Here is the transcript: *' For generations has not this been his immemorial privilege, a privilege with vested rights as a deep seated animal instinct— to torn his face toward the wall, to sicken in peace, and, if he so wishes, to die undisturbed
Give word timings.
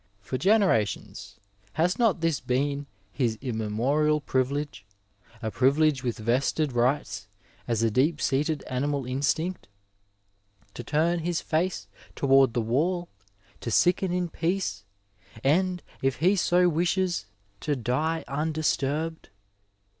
*' 0.11 0.19
For 0.19 0.39
generations 0.39 1.35
has 1.73 1.99
not 1.99 2.21
this 2.21 2.39
been 2.39 2.87
his 3.11 3.37
immemorial 3.39 4.19
privilege, 4.19 4.83
a 5.43 5.51
privilege 5.51 6.03
with 6.03 6.17
vested 6.17 6.73
rights 6.73 7.27
as 7.67 7.83
a 7.83 7.91
deep 7.91 8.19
seated 8.19 8.63
animal 8.63 9.05
instinct— 9.05 9.67
to 10.73 10.83
torn 10.83 11.19
his 11.19 11.39
face 11.39 11.87
toward 12.15 12.55
the 12.55 12.61
wall, 12.61 13.09
to 13.59 13.69
sicken 13.69 14.11
in 14.11 14.27
peace, 14.27 14.85
and, 15.43 15.83
if 16.01 16.15
he 16.15 16.35
so 16.35 16.67
wishes, 16.67 17.27
to 17.59 17.75
die 17.75 18.25
undisturbed 18.27 19.29